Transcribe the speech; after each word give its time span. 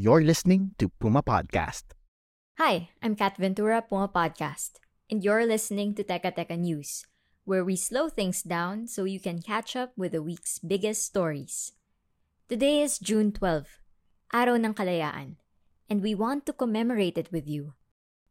You're 0.00 0.24
listening 0.24 0.72
to 0.80 0.88
Puma 0.88 1.20
Podcast. 1.20 1.92
Hi, 2.56 2.88
I'm 3.04 3.12
Kat 3.12 3.36
Ventura, 3.36 3.84
Puma 3.84 4.08
Podcast, 4.08 4.80
and 5.12 5.20
you're 5.20 5.44
listening 5.44 5.92
to 5.92 6.00
Teka 6.00 6.32
Teka 6.32 6.56
News, 6.56 7.04
where 7.44 7.60
we 7.60 7.76
slow 7.76 8.08
things 8.08 8.40
down 8.40 8.88
so 8.88 9.04
you 9.04 9.20
can 9.20 9.44
catch 9.44 9.76
up 9.76 9.92
with 10.00 10.16
the 10.16 10.24
week's 10.24 10.56
biggest 10.56 11.04
stories. 11.04 11.76
Today 12.48 12.80
is 12.80 12.96
June 12.96 13.28
12, 13.28 13.68
Araw 14.32 14.56
ng 14.56 14.72
Kalayaan, 14.72 15.36
and 15.92 16.00
we 16.00 16.16
want 16.16 16.48
to 16.48 16.56
commemorate 16.56 17.20
it 17.20 17.28
with 17.28 17.44
you. 17.44 17.76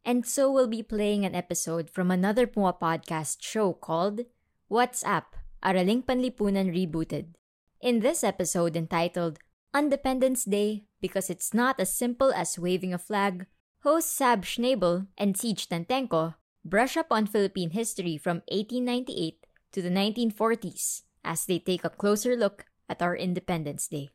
And 0.02 0.26
so 0.26 0.50
we'll 0.50 0.66
be 0.66 0.82
playing 0.82 1.22
an 1.22 1.38
episode 1.38 1.86
from 1.86 2.10
another 2.10 2.50
Puma 2.50 2.74
Podcast 2.74 3.46
show 3.46 3.78
called 3.78 4.26
What's 4.66 5.06
AP? 5.06 5.38
Araling 5.62 6.02
Panlipunan 6.02 6.74
Rebooted. 6.74 7.38
In 7.78 8.02
this 8.02 8.26
episode 8.26 8.74
entitled 8.74 9.38
Independence 9.76 10.44
Day 10.44 10.82
because 11.00 11.30
it's 11.30 11.54
not 11.54 11.78
as 11.78 11.94
simple 11.94 12.32
as 12.32 12.58
waving 12.58 12.92
a 12.92 12.98
flag, 12.98 13.46
hosts 13.82 14.10
Sab 14.10 14.44
Schnabel 14.44 15.06
and 15.16 15.36
Siege 15.36 15.68
Tantenko 15.68 16.34
brush 16.64 16.96
up 16.96 17.06
on 17.10 17.26
Philippine 17.26 17.70
history 17.70 18.18
from 18.18 18.42
1898 18.50 19.46
to 19.72 19.80
the 19.80 19.88
1940s 19.88 21.02
as 21.24 21.46
they 21.46 21.60
take 21.60 21.84
a 21.84 21.90
closer 21.90 22.34
look 22.34 22.66
at 22.88 23.00
our 23.00 23.14
Independence 23.14 23.86
Day. 23.86 24.10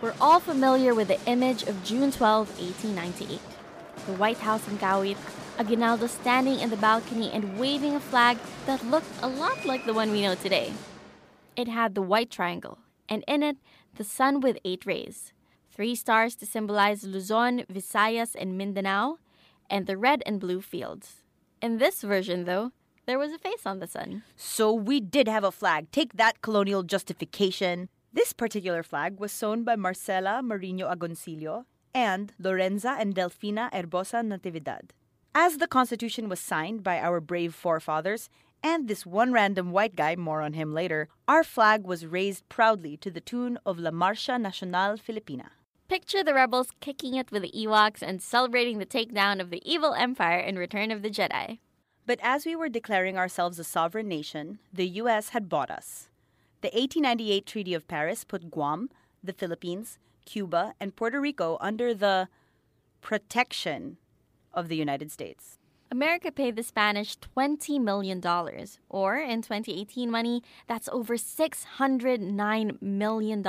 We're 0.00 0.14
all 0.20 0.38
familiar 0.38 0.94
with 0.94 1.08
the 1.08 1.18
image 1.26 1.64
of 1.64 1.82
June 1.82 2.12
12, 2.12 2.60
1898. 2.60 3.40
The 4.06 4.12
White 4.12 4.38
House 4.38 4.68
in 4.68 4.78
Kawit, 4.78 5.16
Aguinaldo 5.56 6.08
standing 6.08 6.58
in 6.58 6.70
the 6.70 6.76
balcony 6.76 7.30
and 7.30 7.58
waving 7.58 7.94
a 7.94 8.00
flag 8.00 8.38
that 8.66 8.84
looked 8.84 9.22
a 9.22 9.28
lot 9.28 9.64
like 9.64 9.86
the 9.86 9.94
one 9.94 10.10
we 10.10 10.22
know 10.22 10.34
today. 10.34 10.72
It 11.54 11.68
had 11.68 11.94
the 11.94 12.02
white 12.02 12.30
triangle, 12.30 12.78
and 13.08 13.22
in 13.28 13.42
it, 13.44 13.58
the 13.94 14.02
sun 14.02 14.40
with 14.40 14.58
eight 14.64 14.84
rays, 14.84 15.32
three 15.70 15.94
stars 15.94 16.34
to 16.36 16.46
symbolize 16.46 17.04
Luzon, 17.04 17.64
Visayas, 17.72 18.34
and 18.34 18.58
Mindanao, 18.58 19.18
and 19.70 19.86
the 19.86 19.96
red 19.96 20.22
and 20.26 20.40
blue 20.40 20.60
fields. 20.60 21.22
In 21.62 21.78
this 21.78 22.02
version, 22.02 22.44
though, 22.44 22.72
there 23.06 23.18
was 23.18 23.32
a 23.32 23.38
face 23.38 23.64
on 23.64 23.78
the 23.78 23.86
sun. 23.86 24.24
So 24.36 24.72
we 24.72 24.98
did 24.98 25.28
have 25.28 25.44
a 25.44 25.52
flag. 25.52 25.90
Take 25.92 26.14
that 26.14 26.42
colonial 26.42 26.82
justification. 26.82 27.88
This 28.12 28.32
particular 28.32 28.82
flag 28.82 29.20
was 29.20 29.30
sewn 29.30 29.62
by 29.62 29.76
Marcela 29.76 30.42
Marino 30.42 30.92
Agoncillo 30.92 31.64
and 31.94 32.32
Lorenza 32.40 32.96
and 32.98 33.14
Delfina 33.14 33.70
Herbosa 33.72 34.22
Natividad. 34.22 34.90
As 35.36 35.56
the 35.56 35.66
Constitution 35.66 36.28
was 36.28 36.38
signed 36.38 36.84
by 36.84 37.00
our 37.00 37.20
brave 37.20 37.56
forefathers, 37.56 38.30
and 38.62 38.86
this 38.86 39.04
one 39.04 39.32
random 39.32 39.72
white 39.72 39.96
guy, 39.96 40.14
more 40.14 40.40
on 40.40 40.52
him 40.52 40.72
later, 40.72 41.08
our 41.26 41.42
flag 41.42 41.82
was 41.82 42.06
raised 42.06 42.48
proudly 42.48 42.96
to 42.98 43.10
the 43.10 43.20
tune 43.20 43.58
of 43.66 43.80
La 43.80 43.90
Marcha 43.90 44.40
Nacional 44.40 44.96
Filipina. 44.96 45.50
Picture 45.88 46.22
the 46.22 46.34
rebels 46.34 46.68
kicking 46.80 47.14
it 47.14 47.32
with 47.32 47.42
the 47.42 47.50
Ewoks 47.50 48.00
and 48.00 48.22
celebrating 48.22 48.78
the 48.78 48.86
takedown 48.86 49.40
of 49.40 49.50
the 49.50 49.60
evil 49.68 49.92
empire 49.94 50.38
in 50.38 50.56
Return 50.56 50.92
of 50.92 51.02
the 51.02 51.10
Jedi. 51.10 51.58
But 52.06 52.20
as 52.22 52.46
we 52.46 52.54
were 52.54 52.68
declaring 52.68 53.18
ourselves 53.18 53.58
a 53.58 53.64
sovereign 53.64 54.06
nation, 54.06 54.60
the 54.72 54.86
U.S. 55.02 55.30
had 55.30 55.48
bought 55.48 55.70
us. 55.70 56.08
The 56.60 56.68
1898 56.68 57.44
Treaty 57.44 57.74
of 57.74 57.88
Paris 57.88 58.22
put 58.22 58.52
Guam, 58.52 58.88
the 59.22 59.32
Philippines, 59.32 59.98
Cuba, 60.26 60.74
and 60.78 60.94
Puerto 60.94 61.20
Rico 61.20 61.58
under 61.60 61.92
the 61.92 62.28
protection 63.02 63.98
of 64.54 64.68
the 64.68 64.76
United 64.76 65.12
States. 65.12 65.58
America 65.90 66.32
paid 66.32 66.56
the 66.56 66.62
Spanish 66.62 67.16
$20 67.18 67.80
million, 67.80 68.20
or 68.88 69.16
in 69.16 69.42
2018 69.42 70.10
money, 70.10 70.42
that's 70.66 70.88
over 70.88 71.16
$609 71.16 72.82
million. 72.82 73.44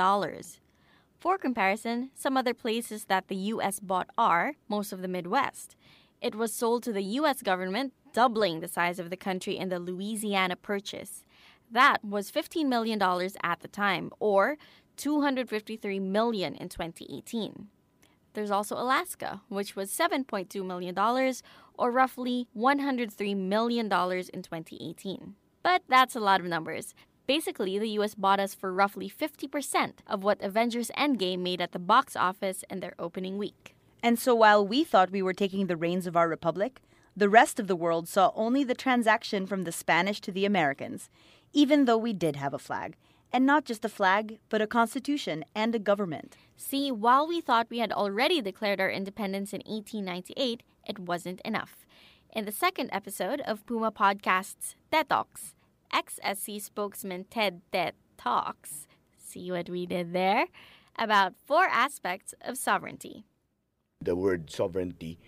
For 1.18 1.38
comparison, 1.38 2.10
some 2.14 2.36
other 2.36 2.54
places 2.54 3.06
that 3.06 3.28
the 3.28 3.36
U.S. 3.36 3.80
bought 3.80 4.10
are 4.16 4.54
most 4.68 4.92
of 4.92 5.02
the 5.02 5.08
Midwest. 5.08 5.74
It 6.20 6.34
was 6.34 6.52
sold 6.52 6.82
to 6.84 6.92
the 6.92 7.02
U.S. 7.02 7.42
government, 7.42 7.92
doubling 8.12 8.60
the 8.60 8.68
size 8.68 8.98
of 8.98 9.10
the 9.10 9.16
country 9.16 9.56
in 9.56 9.68
the 9.68 9.80
Louisiana 9.80 10.56
Purchase. 10.56 11.24
That 11.70 12.04
was 12.04 12.30
$15 12.30 12.66
million 12.66 13.02
at 13.42 13.60
the 13.60 13.68
time, 13.68 14.12
or 14.20 14.56
253 14.96 15.98
million 16.00 16.54
in 16.54 16.68
2018. 16.68 17.68
There's 18.36 18.50
also 18.50 18.76
Alaska, 18.76 19.40
which 19.48 19.74
was 19.74 19.90
$7.2 19.90 20.62
million, 20.62 20.94
or 21.78 21.90
roughly 21.90 22.46
$103 22.54 23.34
million 23.34 23.86
in 23.86 23.88
2018. 24.42 25.34
But 25.62 25.82
that's 25.88 26.14
a 26.14 26.20
lot 26.20 26.40
of 26.40 26.46
numbers. 26.46 26.92
Basically, 27.26 27.78
the 27.78 27.88
US 27.98 28.14
bought 28.14 28.38
us 28.38 28.54
for 28.54 28.74
roughly 28.74 29.08
50% 29.08 29.94
of 30.06 30.22
what 30.22 30.42
Avengers 30.42 30.90
Endgame 30.98 31.38
made 31.38 31.62
at 31.62 31.72
the 31.72 31.78
box 31.78 32.14
office 32.14 32.62
in 32.68 32.80
their 32.80 32.92
opening 32.98 33.38
week. 33.38 33.74
And 34.02 34.18
so 34.18 34.34
while 34.34 34.66
we 34.66 34.84
thought 34.84 35.10
we 35.10 35.22
were 35.22 35.32
taking 35.32 35.66
the 35.66 35.76
reins 35.78 36.06
of 36.06 36.14
our 36.14 36.28
republic, 36.28 36.82
the 37.16 37.30
rest 37.30 37.58
of 37.58 37.68
the 37.68 37.74
world 37.74 38.06
saw 38.06 38.32
only 38.34 38.64
the 38.64 38.74
transaction 38.74 39.46
from 39.46 39.64
the 39.64 39.72
Spanish 39.72 40.20
to 40.20 40.30
the 40.30 40.44
Americans, 40.44 41.08
even 41.54 41.86
though 41.86 41.96
we 41.96 42.12
did 42.12 42.36
have 42.36 42.52
a 42.52 42.58
flag. 42.58 42.96
And 43.32 43.46
not 43.46 43.64
just 43.64 43.82
a 43.82 43.88
flag, 43.88 44.40
but 44.50 44.60
a 44.60 44.66
constitution 44.66 45.42
and 45.54 45.74
a 45.74 45.78
government. 45.78 46.36
See, 46.56 46.90
while 46.90 47.26
we 47.26 47.40
thought 47.40 47.68
we 47.70 47.78
had 47.78 47.92
already 47.92 48.40
declared 48.40 48.80
our 48.80 48.90
independence 48.90 49.52
in 49.52 49.60
1898, 49.66 50.62
it 50.88 50.98
wasn't 50.98 51.40
enough. 51.42 51.86
In 52.32 52.46
the 52.46 52.52
second 52.52 52.88
episode 52.92 53.40
of 53.42 53.64
Puma 53.66 53.92
Podcast's 53.92 54.74
TED 54.90 55.08
Talks, 55.08 55.54
ex-SC 55.92 56.60
spokesman 56.60 57.24
Ted 57.24 57.60
Te 57.72 57.90
talks, 58.16 58.86
see 59.18 59.50
what 59.50 59.68
we 59.68 59.84
did 59.84 60.14
there, 60.14 60.46
about 60.98 61.34
four 61.46 61.64
aspects 61.64 62.34
of 62.40 62.56
sovereignty. 62.56 63.24
The 64.00 64.16
word 64.16 64.50
sovereignty 64.50 65.18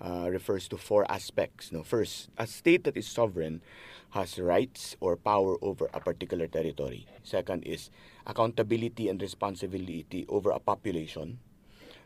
uh, 0.00 0.28
refers 0.30 0.68
to 0.68 0.76
four 0.76 1.10
aspects. 1.10 1.72
No, 1.72 1.82
first, 1.82 2.28
a 2.38 2.46
state 2.46 2.84
that 2.84 2.96
is 2.96 3.06
sovereign 3.06 3.62
has 4.10 4.38
rights 4.38 4.96
or 5.00 5.16
power 5.16 5.56
over 5.62 5.88
a 5.92 6.00
particular 6.00 6.46
territory. 6.46 7.06
Second 7.22 7.64
is 7.64 7.90
accountability 8.26 9.08
and 9.08 9.20
responsibility 9.20 10.26
over 10.28 10.50
a 10.50 10.58
population. 10.58 11.38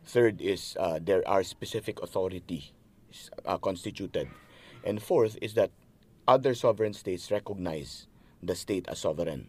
Third 0.05 0.41
is 0.41 0.77
uh, 0.81 0.99
there 1.03 1.27
are 1.29 1.43
specific 1.43 2.03
authority 2.03 2.73
uh, 3.45 3.59
constituted. 3.59 4.29
And 4.85 5.03
fourth 5.03 5.37
is 5.43 5.55
that 5.55 5.71
other 6.27 6.55
sovereign 6.55 6.95
states 6.95 7.31
recognize 7.31 8.07
the 8.43 8.55
state 8.55 8.87
as 8.89 9.01
sovereign. 9.01 9.49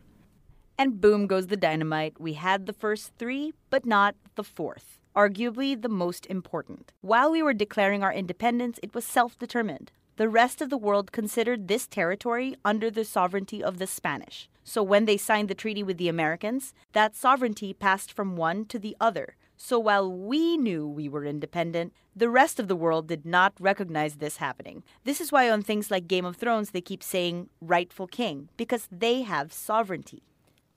And 0.77 0.99
boom 0.99 1.27
goes 1.27 1.47
the 1.47 1.57
dynamite. 1.57 2.19
We 2.19 2.33
had 2.33 2.65
the 2.65 2.73
first 2.73 3.13
three, 3.17 3.53
but 3.69 3.85
not 3.85 4.15
the 4.35 4.43
fourth. 4.43 5.00
Arguably 5.15 5.81
the 5.81 5.89
most 5.89 6.25
important. 6.27 6.93
While 7.01 7.31
we 7.31 7.43
were 7.43 7.53
declaring 7.53 8.01
our 8.01 8.13
independence, 8.13 8.79
it 8.81 8.95
was 8.95 9.03
self 9.03 9.37
determined. 9.37 9.91
The 10.15 10.29
rest 10.29 10.61
of 10.61 10.69
the 10.69 10.77
world 10.77 11.11
considered 11.11 11.67
this 11.67 11.87
territory 11.87 12.55
under 12.63 12.89
the 12.89 13.03
sovereignty 13.03 13.63
of 13.63 13.77
the 13.77 13.87
Spanish. 13.87 14.49
So 14.63 14.83
when 14.83 15.05
they 15.05 15.17
signed 15.17 15.49
the 15.49 15.55
treaty 15.55 15.83
with 15.83 15.97
the 15.97 16.07
Americans, 16.07 16.73
that 16.93 17.15
sovereignty 17.15 17.73
passed 17.73 18.13
from 18.13 18.37
one 18.37 18.65
to 18.65 18.79
the 18.79 18.95
other. 19.01 19.35
So 19.57 19.79
while 19.79 20.11
we 20.11 20.57
knew 20.57 20.87
we 20.87 21.09
were 21.09 21.25
independent, 21.25 21.93
the 22.15 22.29
rest 22.29 22.59
of 22.59 22.67
the 22.67 22.75
world 22.75 23.07
did 23.07 23.25
not 23.25 23.53
recognize 23.59 24.15
this 24.15 24.37
happening. 24.37 24.83
This 25.03 25.19
is 25.19 25.31
why 25.31 25.49
on 25.49 25.61
things 25.61 25.91
like 25.91 26.07
Game 26.07 26.25
of 26.25 26.35
Thrones 26.35 26.71
they 26.71 26.81
keep 26.81 27.03
saying 27.03 27.49
rightful 27.59 28.07
king, 28.07 28.49
because 28.57 28.87
they 28.91 29.23
have 29.23 29.51
sovereignty. 29.51 30.23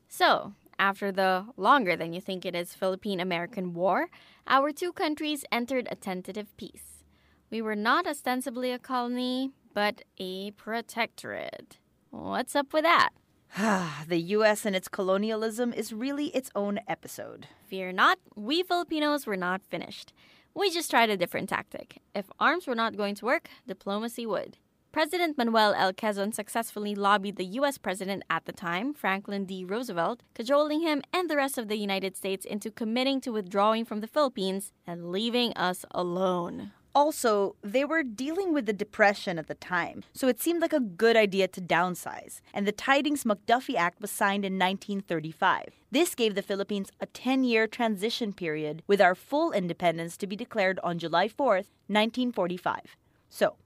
So, 0.09 0.55
after 0.85 1.11
the 1.11 1.47
longer 1.57 1.97
than 1.97 2.13
you 2.13 2.21
think 2.21 2.45
it 2.45 2.55
is 2.55 2.75
Philippine 2.75 3.19
American 3.19 3.73
War, 3.73 4.11
our 4.47 4.71
two 4.71 4.93
countries 4.93 5.47
entered 5.51 5.89
a 5.91 5.97
tentative 5.97 6.55
peace. 6.59 7.05
We 7.51 7.63
were 7.63 7.75
not 7.75 8.07
ostensibly 8.07 8.71
a 8.71 8.79
colony, 8.79 9.51
but 9.73 10.03
a 10.19 10.51
protectorate. 10.51 11.79
What's 12.11 12.55
up 12.55 12.75
with 12.75 12.85
that? 12.85 13.11
the 14.09 14.21
US 14.37 14.67
and 14.67 14.77
its 14.77 14.89
colonialism 14.89 15.73
is 15.73 15.95
really 15.95 16.27
its 16.27 16.51
own 16.55 16.79
episode. 16.87 17.47
Fear 17.67 17.93
not, 17.93 18.19
we 18.37 18.63
Filipinos 18.63 19.27
were 19.27 19.39
not 19.39 19.65
finished. 19.65 20.13
We 20.53 20.71
just 20.71 20.91
tried 20.91 21.09
a 21.09 21.17
different 21.17 21.49
tactic. 21.49 22.03
If 22.15 22.27
arms 22.39 22.67
were 22.67 22.75
not 22.75 22.99
going 22.99 23.15
to 23.17 23.25
work, 23.25 23.49
diplomacy 23.67 24.27
would. 24.27 24.59
President 24.95 25.37
Manuel 25.37 25.75
L. 25.77 25.93
Quezon 25.93 26.33
successfully 26.33 26.95
lobbied 26.95 27.35
the 27.35 27.57
U.S. 27.59 27.79
president 27.79 28.23
at 28.31 28.45
the 28.45 28.53
time, 28.53 28.95
Franklin 28.95 29.45
D. 29.45 29.65
Roosevelt, 29.65 30.23
cajoling 30.35 30.83
him 30.83 31.03
and 31.13 31.29
the 31.29 31.35
rest 31.35 31.59
of 31.59 31.67
the 31.67 31.77
United 31.77 32.17
States 32.17 32.47
into 32.47 32.71
committing 32.71 33.21
to 33.23 33.33
withdrawing 33.33 33.85
from 33.85 34.03
the 34.03 34.07
Philippines 34.07 34.71
and 34.87 35.11
leaving 35.11 35.53
us 35.55 35.85
alone. 35.91 36.71
Also, 36.95 37.57
they 37.61 37.85
were 37.85 38.05
dealing 38.05 38.55
with 38.55 38.67
the 38.67 38.73
Depression 38.73 39.37
at 39.37 39.49
the 39.49 39.57
time, 39.57 40.05
so 40.13 40.29
it 40.29 40.41
seemed 40.41 40.63
like 40.63 40.73
a 40.73 40.79
good 40.79 41.17
idea 41.17 41.49
to 41.49 41.61
downsize, 41.61 42.41
and 42.53 42.65
the 42.65 42.73
Tydings 42.73 43.25
McDuffie 43.25 43.75
Act 43.75 44.01
was 44.01 44.13
signed 44.13 44.45
in 44.45 44.53
1935. 44.53 45.71
This 45.91 46.15
gave 46.15 46.37
the 46.37 46.41
Philippines 46.41 46.93
a 47.01 47.07
10 47.07 47.43
year 47.43 47.67
transition 47.67 48.33
period, 48.33 48.85
with 48.87 49.01
our 49.01 49.17
full 49.17 49.51
independence 49.51 50.17
to 50.19 50.29
be 50.29 50.37
declared 50.37 50.79
on 50.85 51.01
July 51.01 51.27
4th, 51.27 51.75
1945. 51.89 52.97
So, 53.29 53.57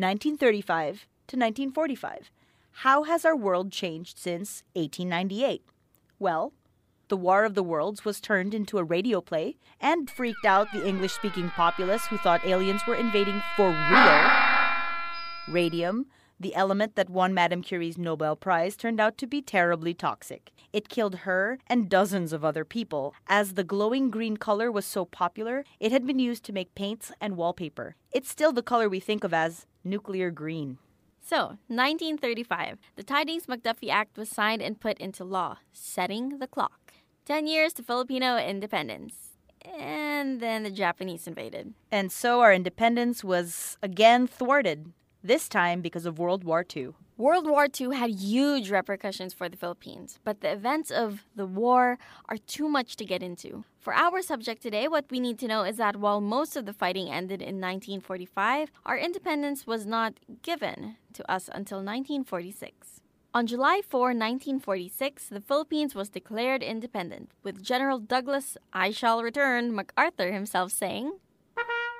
1935 0.00 1.06
to 1.28 1.36
1945. 1.36 2.30
How 2.72 3.02
has 3.04 3.24
our 3.24 3.36
world 3.36 3.70
changed 3.70 4.18
since 4.18 4.62
1898? 4.74 5.62
Well, 6.18 6.52
the 7.08 7.16
War 7.16 7.44
of 7.44 7.54
the 7.54 7.62
Worlds 7.62 8.04
was 8.04 8.20
turned 8.20 8.54
into 8.54 8.78
a 8.78 8.84
radio 8.84 9.20
play 9.20 9.56
and 9.80 10.08
freaked 10.08 10.44
out 10.44 10.72
the 10.72 10.86
English 10.86 11.12
speaking 11.12 11.50
populace 11.50 12.06
who 12.06 12.16
thought 12.18 12.46
aliens 12.46 12.86
were 12.86 12.94
invading 12.94 13.42
for 13.56 13.68
real. 13.68 14.30
Radium, 15.48 16.06
the 16.38 16.54
element 16.54 16.94
that 16.94 17.10
won 17.10 17.34
Madame 17.34 17.62
Curie's 17.62 17.98
Nobel 17.98 18.36
Prize, 18.36 18.76
turned 18.76 19.00
out 19.00 19.18
to 19.18 19.26
be 19.26 19.42
terribly 19.42 19.92
toxic. 19.92 20.52
It 20.72 20.88
killed 20.88 21.16
her 21.26 21.58
and 21.66 21.90
dozens 21.90 22.32
of 22.32 22.44
other 22.44 22.64
people. 22.64 23.12
As 23.26 23.54
the 23.54 23.64
glowing 23.64 24.10
green 24.10 24.36
color 24.36 24.70
was 24.70 24.86
so 24.86 25.04
popular, 25.04 25.64
it 25.80 25.90
had 25.90 26.06
been 26.06 26.20
used 26.20 26.44
to 26.44 26.52
make 26.52 26.74
paints 26.76 27.10
and 27.20 27.36
wallpaper. 27.36 27.96
It's 28.12 28.30
still 28.30 28.52
the 28.52 28.62
color 28.62 28.88
we 28.88 29.00
think 29.00 29.24
of 29.24 29.34
as 29.34 29.66
nuclear 29.84 30.30
green. 30.30 30.78
So, 31.20 31.58
1935, 31.68 32.78
the 32.96 33.04
Tydings 33.04 33.46
McDuffie 33.46 33.90
Act 33.90 34.18
was 34.18 34.28
signed 34.28 34.62
and 34.62 34.80
put 34.80 34.98
into 34.98 35.24
law, 35.24 35.58
setting 35.72 36.38
the 36.38 36.46
clock. 36.46 36.94
10 37.26 37.46
years 37.46 37.72
to 37.74 37.82
Filipino 37.82 38.36
independence. 38.36 39.30
And 39.78 40.40
then 40.40 40.62
the 40.62 40.70
Japanese 40.70 41.26
invaded. 41.26 41.74
And 41.92 42.10
so 42.10 42.40
our 42.40 42.52
independence 42.52 43.22
was 43.22 43.76
again 43.82 44.26
thwarted, 44.26 44.92
this 45.22 45.48
time 45.48 45.82
because 45.82 46.06
of 46.06 46.18
World 46.18 46.44
War 46.44 46.64
II. 46.74 46.94
World 47.20 47.46
War 47.46 47.68
II 47.78 47.94
had 47.94 48.18
huge 48.18 48.70
repercussions 48.70 49.34
for 49.34 49.50
the 49.50 49.56
Philippines, 49.58 50.18
but 50.24 50.40
the 50.40 50.50
events 50.50 50.90
of 50.90 51.26
the 51.36 51.44
war 51.44 51.98
are 52.30 52.38
too 52.38 52.66
much 52.66 52.96
to 52.96 53.04
get 53.04 53.22
into. 53.22 53.62
For 53.78 53.92
our 53.92 54.22
subject 54.22 54.62
today, 54.62 54.88
what 54.88 55.04
we 55.10 55.20
need 55.20 55.38
to 55.40 55.46
know 55.46 55.64
is 55.64 55.76
that 55.76 55.96
while 55.96 56.22
most 56.22 56.56
of 56.56 56.64
the 56.64 56.72
fighting 56.72 57.10
ended 57.10 57.42
in 57.42 57.60
1945, 57.60 58.72
our 58.86 58.96
independence 58.96 59.66
was 59.66 59.84
not 59.84 60.14
given 60.40 60.96
to 61.12 61.30
us 61.30 61.50
until 61.52 61.80
1946. 61.80 63.02
On 63.34 63.46
July 63.46 63.82
4, 63.86 64.00
1946, 64.00 65.28
the 65.28 65.42
Philippines 65.42 65.94
was 65.94 66.08
declared 66.08 66.62
independent, 66.62 67.32
with 67.42 67.62
General 67.62 67.98
Douglas 67.98 68.56
I 68.72 68.92
shall 68.92 69.22
return 69.22 69.74
MacArthur 69.74 70.32
himself 70.32 70.72
saying, 70.72 71.12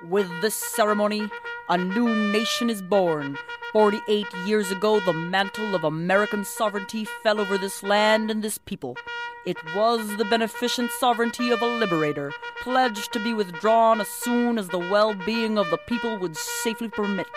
With 0.09 0.29
this 0.41 0.55
ceremony, 0.55 1.29
a 1.71 1.77
new 1.77 2.13
nation 2.33 2.69
is 2.69 2.81
born. 2.81 3.37
48 3.71 4.27
years 4.45 4.71
ago, 4.71 4.99
the 4.99 5.13
mantle 5.13 5.73
of 5.73 5.85
American 5.85 6.43
sovereignty 6.43 7.05
fell 7.23 7.39
over 7.39 7.57
this 7.57 7.81
land 7.81 8.29
and 8.29 8.43
this 8.43 8.57
people. 8.57 8.97
It 9.45 9.55
was 9.73 10.17
the 10.17 10.25
beneficent 10.25 10.91
sovereignty 10.91 11.49
of 11.49 11.61
a 11.61 11.65
liberator, 11.65 12.33
pledged 12.61 13.13
to 13.13 13.23
be 13.23 13.33
withdrawn 13.33 14.01
as 14.01 14.09
soon 14.09 14.57
as 14.57 14.67
the 14.67 14.79
well 14.79 15.13
being 15.13 15.57
of 15.57 15.69
the 15.69 15.77
people 15.77 16.17
would 16.19 16.35
safely 16.35 16.89
permit. 16.89 17.27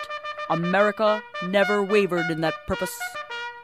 America 0.51 1.23
never 1.47 1.85
wavered 1.85 2.29
in 2.29 2.41
that 2.41 2.55
purpose. 2.67 2.99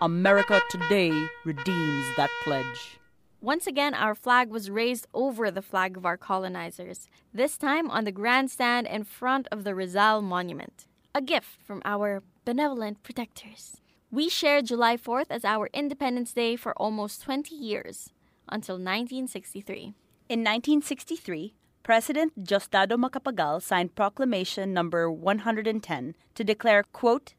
America 0.00 0.62
today 0.70 1.10
redeems 1.44 2.06
that 2.16 2.30
pledge. 2.44 2.99
Once 3.42 3.66
again, 3.66 3.94
our 3.94 4.14
flag 4.14 4.50
was 4.50 4.68
raised 4.68 5.06
over 5.14 5.50
the 5.50 5.62
flag 5.62 5.96
of 5.96 6.04
our 6.04 6.18
colonizers, 6.18 7.08
this 7.32 7.56
time 7.56 7.90
on 7.90 8.04
the 8.04 8.12
grandstand 8.12 8.86
in 8.86 9.02
front 9.02 9.48
of 9.50 9.64
the 9.64 9.74
Rizal 9.74 10.20
Monument. 10.20 10.84
A 11.14 11.22
gift 11.22 11.58
from 11.64 11.80
our 11.86 12.22
benevolent 12.44 13.02
protectors. 13.02 13.80
We 14.10 14.28
shared 14.28 14.66
July 14.66 14.98
4th 14.98 15.30
as 15.30 15.46
our 15.46 15.70
Independence 15.72 16.34
Day 16.34 16.54
for 16.54 16.74
almost 16.76 17.22
20 17.22 17.54
years, 17.54 18.12
until 18.46 18.74
1963. 18.74 19.94
In 20.28 20.40
1963, 20.40 21.54
President 21.82 22.44
Diosdado 22.44 22.98
Macapagal 22.98 23.62
signed 23.62 23.94
Proclamation 23.94 24.74
number 24.74 25.10
110 25.10 26.14
to 26.34 26.44
declare, 26.44 26.82
quote, 26.92 27.32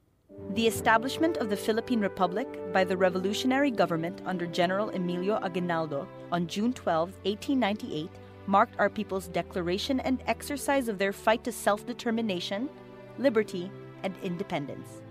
the 0.50 0.68
establishment 0.68 1.38
of 1.38 1.50
the 1.50 1.56
Philippine 1.56 2.02
Republic 2.02 2.48
by 2.74 2.84
the 2.84 2.98
revolutionary 2.98 3.72
government 3.72 4.22
under 4.26 4.46
General 4.46 4.90
Emilio 4.90 5.40
Aguinaldo 5.42 6.08
on 6.32 6.48
June 6.48 6.74
12, 6.74 7.10
1898, 7.24 8.10
marked 8.48 8.78
our 8.78 8.90
people's 8.90 9.30
declaration 9.30 10.00
and 10.02 10.22
exercise 10.28 10.88
of 10.88 10.98
their 10.98 11.14
fight 11.14 11.44
to 11.46 11.52
self 11.52 11.86
determination, 11.86 12.70
liberty, 13.18 13.72
and 14.04 14.14
independence. 14.24 15.02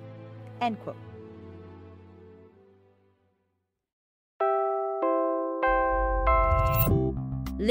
End 0.60 0.78
quote. 0.80 1.09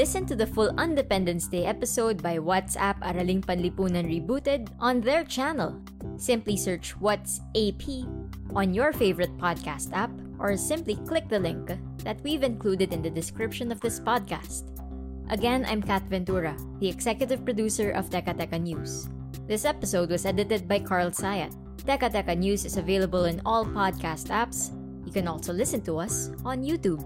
Listen 0.00 0.24
to 0.32 0.34
the 0.34 0.48
full 0.48 0.72
Independence 0.80 1.44
Day 1.44 1.68
episode 1.68 2.24
by 2.24 2.40
What's 2.40 2.72
AP 2.80 3.04
Araling 3.04 3.44
Panlipunan 3.44 4.08
Rebooted 4.08 4.72
on 4.80 5.04
their 5.04 5.28
channel. 5.28 5.76
Simply 6.16 6.56
search 6.56 6.96
What's 6.96 7.44
AP 7.52 8.08
on 8.56 8.72
your 8.72 8.96
favorite 8.96 9.36
podcast 9.36 9.92
app 9.92 10.08
or 10.40 10.56
simply 10.56 10.96
click 11.04 11.28
the 11.28 11.36
link 11.36 11.76
that 12.00 12.16
we've 12.24 12.40
included 12.40 12.96
in 12.96 13.04
the 13.04 13.12
description 13.12 13.68
of 13.68 13.84
this 13.84 14.00
podcast. 14.00 14.72
Again, 15.28 15.68
I'm 15.68 15.84
Kat 15.84 16.08
Ventura, 16.08 16.56
the 16.80 16.88
executive 16.88 17.44
producer 17.44 17.92
of 17.92 18.08
Teka 18.08 18.40
Teka 18.40 18.56
News. 18.56 19.12
This 19.44 19.68
episode 19.68 20.08
was 20.08 20.24
edited 20.24 20.64
by 20.64 20.80
Carl 20.80 21.12
Sayat. 21.12 21.52
Teka 21.84 22.08
Teka 22.08 22.40
News 22.40 22.64
is 22.64 22.80
available 22.80 23.28
in 23.28 23.44
all 23.44 23.68
podcast 23.68 24.32
apps. 24.32 24.72
You 25.04 25.12
can 25.12 25.28
also 25.28 25.52
listen 25.52 25.84
to 25.84 26.00
us 26.00 26.32
on 26.48 26.64
YouTube. 26.64 27.04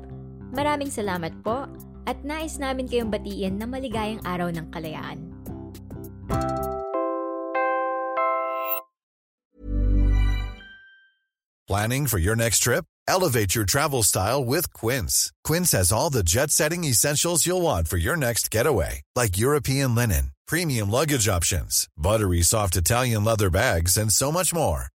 Maraming 0.55 0.95
salamat 0.95 1.35
po 1.43 1.67
at 2.07 2.21
nais 2.25 2.57
namin 2.61 2.89
kayong 2.89 3.13
batiin 3.13 3.61
na 3.61 3.67
maligayang 3.69 4.23
araw 4.25 4.49
ng 4.53 4.69
kalayaan. 4.73 5.19
Planning 11.67 12.07
for 12.07 12.19
your 12.19 12.37
next 12.37 12.61
trip? 12.61 12.85
Elevate 13.09 13.55
your 13.55 13.65
travel 13.65 14.03
style 14.03 14.45
with 14.45 14.73
Quince. 14.73 15.33
Quince 15.45 15.73
has 15.73 15.93
all 15.93 16.11
the 16.11 16.23
jet-setting 16.23 16.85
essentials 16.85 17.47
you'll 17.47 17.63
want 17.63 17.89
for 17.89 17.97
your 17.97 18.17
next 18.17 18.51
getaway, 18.51 19.03
like 19.17 19.37
European 19.37 19.95
linen, 19.95 20.33
premium 20.47 20.91
luggage 20.91 21.29
options, 21.29 21.89
buttery 21.97 22.43
soft 22.43 22.77
Italian 22.77 23.25
leather 23.25 23.51
bags, 23.51 23.97
and 23.97 24.13
so 24.13 24.31
much 24.31 24.53
more. 24.53 24.94